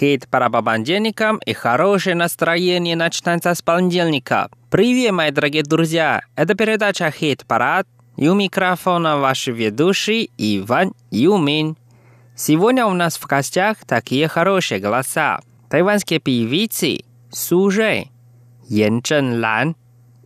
[0.00, 4.48] Хит понедельникам и хорошее настроение начинается с понедельника.
[4.70, 6.22] Привет, мои дорогие друзья!
[6.36, 11.76] Это передача «Хит Парад» и у микрофона ваш ведущий Иван Юмин.
[12.34, 15.40] Сегодня у нас в гостях такие хорошие голоса.
[15.68, 18.10] Тайванские певицы Су Жэй,
[18.70, 19.76] Ян Чжэн Лан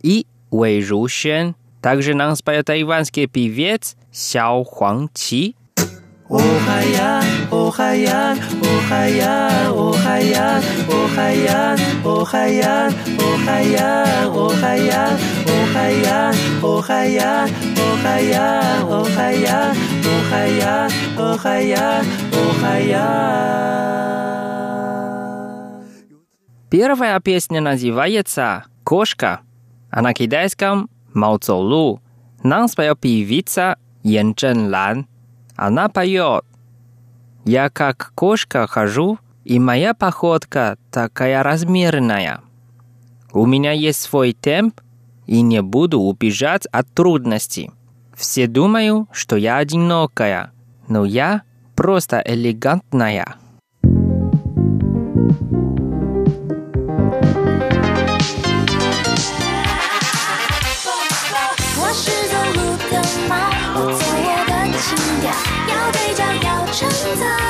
[0.01, 1.53] и Вэй Ру Xuan.
[1.81, 5.53] Также нам споет тайванский певец Сяо Хуang Qi.
[26.71, 29.41] Первая песня называется «Кошка»,
[29.91, 32.01] а на китайском «Маоцолу».
[32.41, 35.07] Нам споет певица Ян Чжэн Лан–
[35.55, 36.45] она поет.
[37.45, 42.41] Я как кошка хожу, и моя походка такая размерная.
[43.31, 44.81] У меня есть свой темп,
[45.27, 47.71] и не буду убежать от трудностей.
[48.15, 50.51] Все думают, что я одинокая,
[50.87, 51.41] но я
[51.75, 53.35] просто элегантная.
[61.77, 62.11] Ваша
[66.75, 67.44] 城堡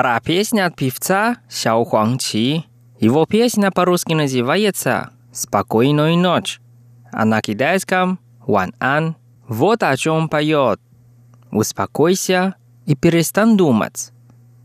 [0.00, 2.64] Вторая песня от певца Сяо Хуang Чи.
[3.00, 6.58] Его песня по-русски называется «Спокойной ночь»,
[7.12, 9.14] а на китайском «Ван Ан».
[9.46, 10.80] Вот о чем поет.
[11.52, 12.54] Успокойся
[12.86, 14.12] и перестань думать.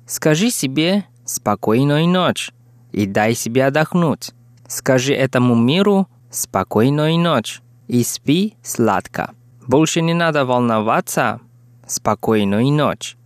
[0.08, 2.54] Скажи себе «Спокойной ночь»
[2.94, 4.32] и дай себе отдохнуть.
[4.70, 9.32] Скажи этому миру «Спокойной ночь» и спи сладко.
[9.68, 11.42] Больше не надо волноваться.
[11.86, 13.18] Спокойной ночи.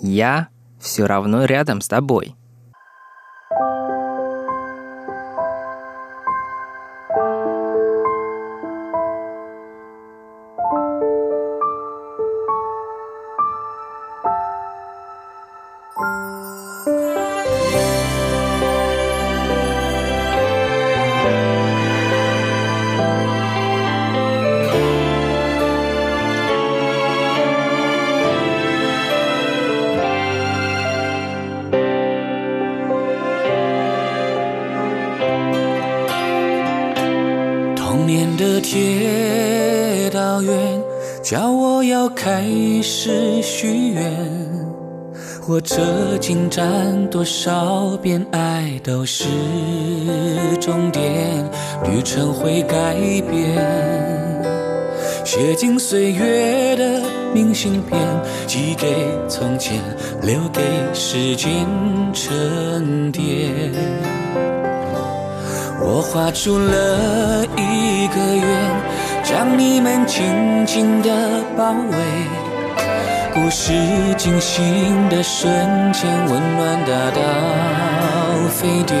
[0.00, 0.48] Я
[0.84, 2.36] все равно рядом с тобой.
[45.46, 49.24] 火车进站多少遍，爱都是
[50.58, 51.04] 终点，
[51.84, 52.94] 旅程会改
[53.30, 54.42] 变。
[55.22, 57.02] 写进岁月的
[57.34, 58.00] 明信片，
[58.46, 59.78] 寄给从前，
[60.22, 60.62] 留给
[60.94, 61.66] 时间
[62.14, 63.52] 沉淀。
[65.78, 70.24] 我画出了一个圆，将你们紧
[70.64, 71.10] 紧的
[71.54, 72.43] 包围。
[73.34, 73.72] 故事
[74.16, 75.52] 进行的瞬
[75.92, 77.20] 间，温暖大到
[78.48, 78.96] 沸点，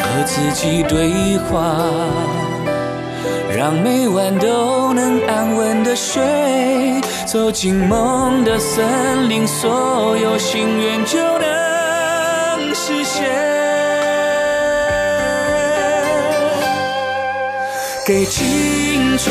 [0.00, 1.76] 和自己对话，
[3.54, 6.22] 让每晚都能安稳的睡。
[7.26, 13.28] 走进梦的森林，所有心愿就能实现。
[18.06, 19.30] 给青春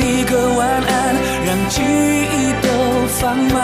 [0.00, 2.67] 一个晚安，让记忆都
[3.08, 3.58] 放慢。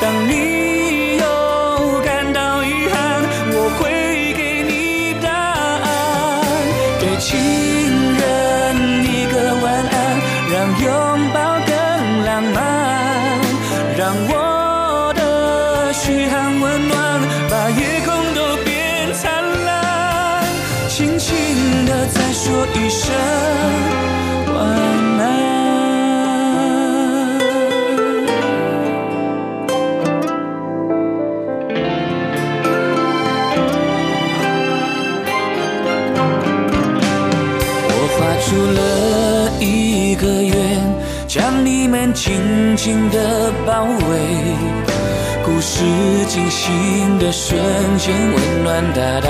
[0.00, 0.53] 当你
[42.24, 44.18] 紧紧的包围。
[45.44, 45.84] 故事
[46.26, 47.60] 进行的瞬
[47.98, 49.28] 间，温暖大到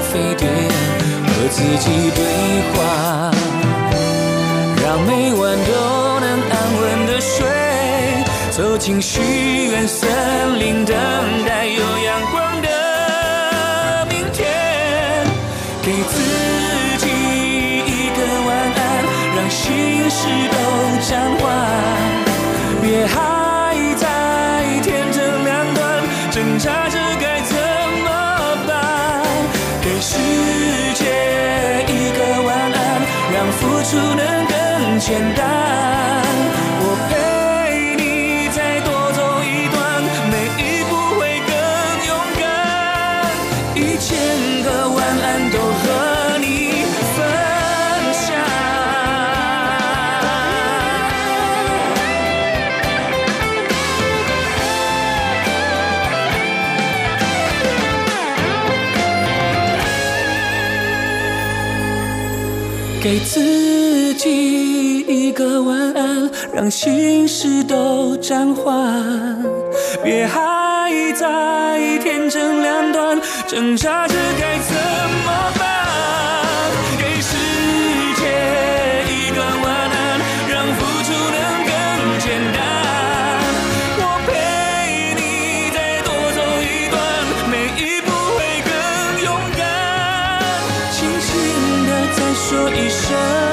[0.00, 0.48] 沸点，
[1.26, 2.22] 和自己对
[2.70, 3.32] 话，
[4.80, 7.44] 让每晚都能安稳的睡。
[8.52, 9.20] 走进许
[9.66, 10.08] 愿森
[10.60, 10.94] 林，等
[11.48, 12.68] 待有阳光的
[14.08, 14.46] 明天，
[15.82, 16.14] 给自
[16.98, 19.04] 己一个晚安，
[19.34, 20.28] 让心事
[35.06, 35.46] 简单。
[36.80, 38.02] 我陪你
[38.48, 41.48] 再多走一段，每一步会更
[42.08, 42.10] 勇
[42.40, 42.42] 敢。
[43.76, 44.10] 一千
[44.64, 45.84] 个晚安都和
[46.40, 46.44] 你
[47.14, 47.18] 分
[48.12, 48.26] 享。
[63.00, 63.75] 给自
[65.62, 69.44] 晚安，让心事都暂缓。
[70.02, 74.74] 别还在天真两端，挣扎着该怎
[75.24, 75.66] 么办？
[76.98, 77.36] 给世
[78.16, 78.22] 界
[79.08, 81.70] 一个晚安，让付出能更
[82.20, 82.56] 简单。
[83.98, 84.28] 我陪
[85.14, 86.96] 你再多走一段，
[87.50, 88.70] 每一步会更
[89.24, 89.60] 勇敢。
[90.92, 91.26] 轻轻
[91.86, 93.45] 的再说一声。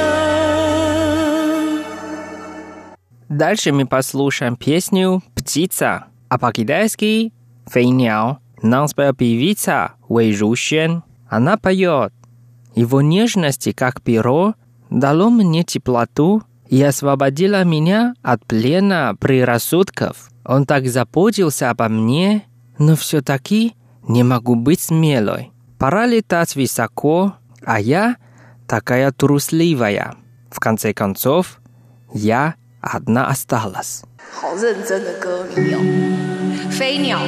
[3.33, 7.33] Дальше мы послушаем песню «Птица», а по-китайски
[7.65, 8.37] «Фейняо».
[8.61, 11.01] Нам споет певица Вэй Рушен.
[11.27, 12.13] Она поет
[12.75, 14.53] «Его нежности, как перо,
[14.91, 20.29] дало мне теплоту и освободило меня от плена предрассудков.
[20.45, 22.43] Он так заботился обо мне,
[22.77, 23.73] но все-таки
[24.07, 25.51] не могу быть смелой.
[25.79, 27.33] Пора летать высоко,
[27.65, 28.17] а я
[28.67, 30.17] такая трусливая.
[30.51, 31.59] В конце концов,
[32.13, 32.53] я
[34.31, 35.79] 好认真的歌迷哦。
[36.69, 37.19] 飞鸟。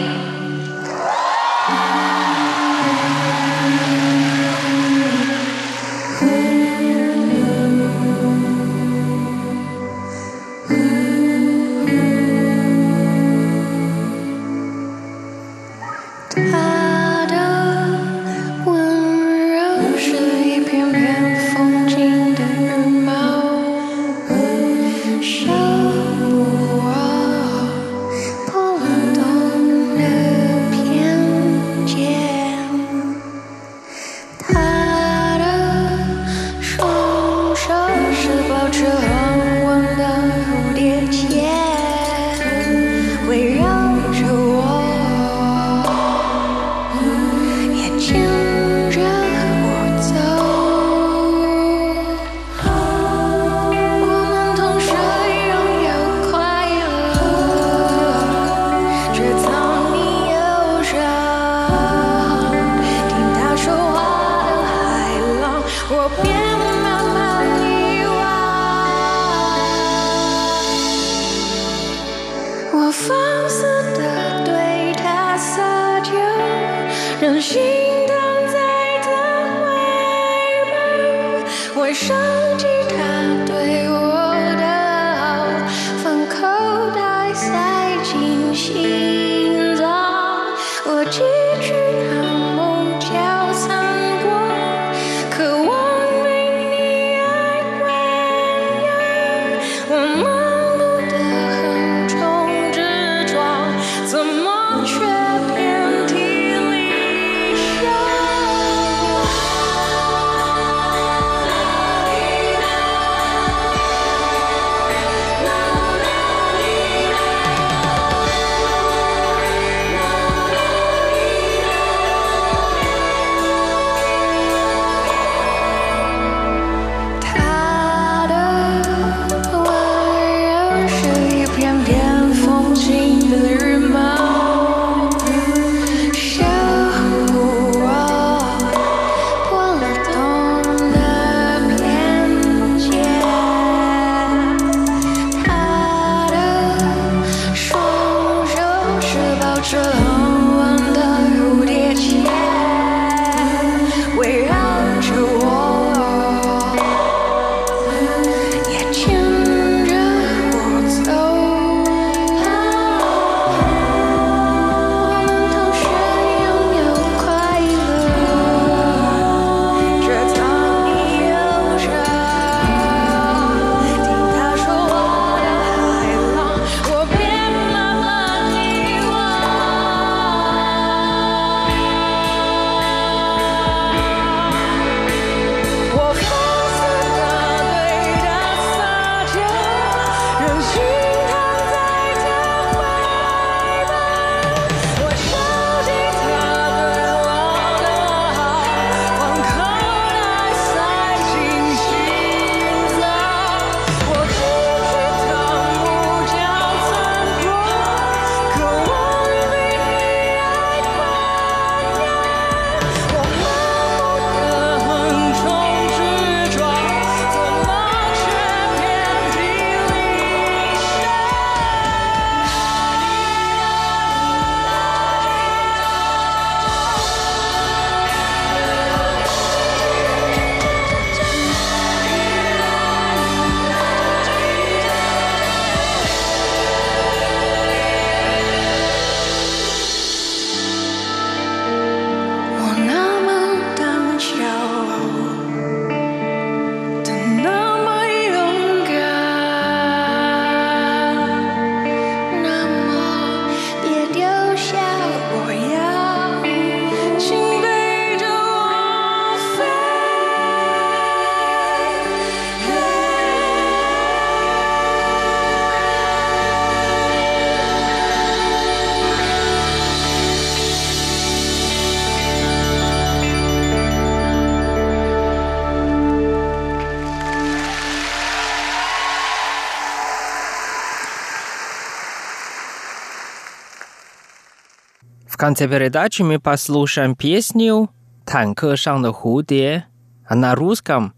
[285.45, 287.91] конце передачи мы послушаем песню
[288.25, 289.85] «Танка шан на худе»,
[290.27, 291.13] а на русском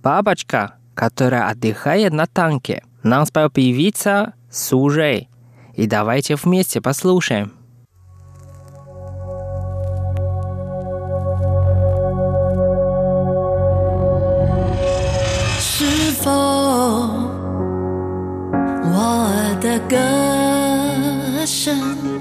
[0.00, 2.84] «Бабочка, которая отдыхает на танке».
[3.02, 5.28] Нам спел певица Сужей.
[5.74, 7.52] И давайте вместе послушаем.
[21.50, 22.13] Субтитры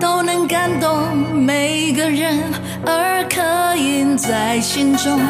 [0.00, 2.38] 都能感动每个人，
[2.86, 5.20] 而刻印在心中。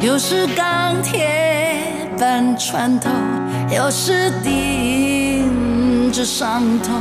[0.00, 1.28] 有时钢铁
[2.18, 3.10] 般穿透，
[3.74, 7.00] 有时钉着伤痛，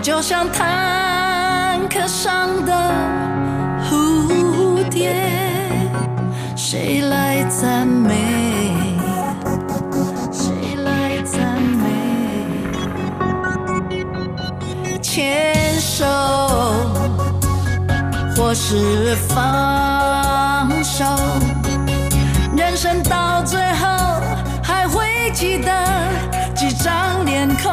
[0.00, 2.92] 就像坦克上的
[3.88, 5.14] 蝴蝶，
[6.56, 8.79] 谁来赞美？
[18.50, 21.04] 何时放手？
[22.56, 23.86] 人生到最后
[24.60, 25.72] 还会记得
[26.52, 27.70] 几张脸孔，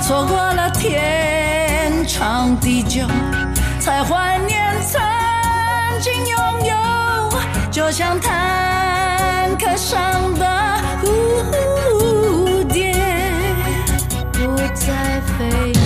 [0.00, 3.04] 错过了天长地久，
[3.80, 5.00] 才怀念曾
[6.00, 6.72] 经拥有，
[7.72, 10.46] 就像坦克上的
[11.02, 12.94] 蝴蝶。
[14.32, 15.79] 不再飞。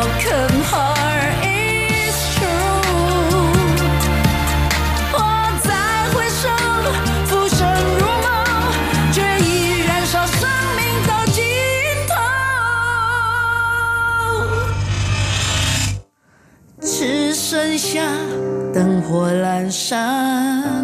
[0.00, 2.80] Alcome, heart is true。
[5.12, 5.18] 我
[5.62, 5.68] 再
[6.14, 6.48] 回首，
[7.26, 7.60] 浮生
[7.98, 8.26] 如梦，
[9.12, 11.44] 却已燃烧生命的尽
[12.08, 12.14] 头，
[16.80, 18.00] 只剩下
[18.72, 20.79] 灯火阑珊。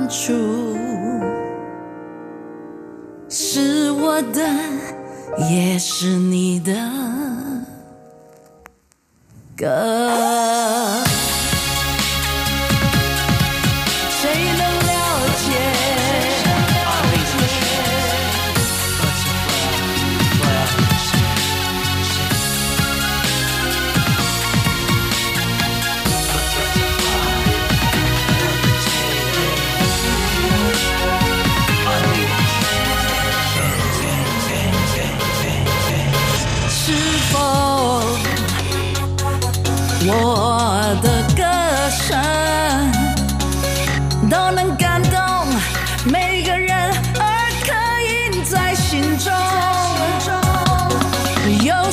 [51.47, 51.86] You're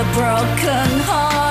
[0.00, 1.49] a broken heart.